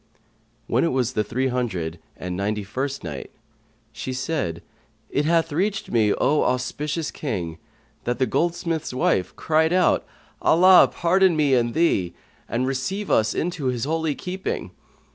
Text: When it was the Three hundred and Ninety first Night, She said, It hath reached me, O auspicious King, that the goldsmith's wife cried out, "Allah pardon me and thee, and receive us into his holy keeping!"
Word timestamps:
When 0.65 0.83
it 0.83 0.87
was 0.93 1.13
the 1.13 1.23
Three 1.23 1.49
hundred 1.49 1.99
and 2.17 2.35
Ninety 2.35 2.63
first 2.63 3.03
Night, 3.03 3.29
She 3.91 4.13
said, 4.13 4.63
It 5.11 5.25
hath 5.25 5.51
reached 5.51 5.91
me, 5.91 6.11
O 6.15 6.41
auspicious 6.41 7.11
King, 7.11 7.59
that 8.05 8.17
the 8.17 8.25
goldsmith's 8.25 8.95
wife 8.95 9.35
cried 9.35 9.71
out, 9.71 10.03
"Allah 10.41 10.89
pardon 10.91 11.35
me 11.35 11.53
and 11.53 11.75
thee, 11.75 12.15
and 12.49 12.65
receive 12.65 13.11
us 13.11 13.35
into 13.35 13.67
his 13.67 13.83
holy 13.83 14.15
keeping!" 14.15 14.71